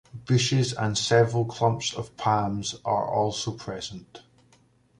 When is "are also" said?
2.83-3.51